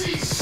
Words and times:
Nazis. 0.00 0.39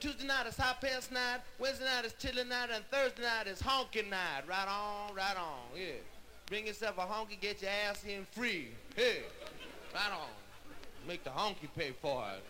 Tuesday 0.00 0.26
night 0.26 0.46
is 0.46 0.56
high 0.56 0.74
pass 0.80 1.10
night, 1.10 1.40
Wednesday 1.58 1.84
night 1.84 2.06
is 2.06 2.14
chilling 2.14 2.48
night, 2.48 2.70
and 2.72 2.82
Thursday 2.90 3.22
night 3.22 3.46
is 3.46 3.60
honking 3.60 4.08
night. 4.08 4.48
Right 4.48 4.66
on, 4.66 5.14
right 5.14 5.36
on, 5.36 5.76
yeah. 5.76 6.09
Bring 6.50 6.66
yourself 6.66 6.98
a 6.98 7.02
honky, 7.02 7.40
get 7.40 7.62
your 7.62 7.70
ass 7.88 8.02
in 8.04 8.26
free. 8.32 8.70
Hey, 8.96 9.18
right 9.94 10.10
on. 10.10 10.28
Make 11.06 11.22
the 11.22 11.30
honky 11.30 11.68
pay 11.76 11.92
for 12.02 12.24
it. 12.36 12.42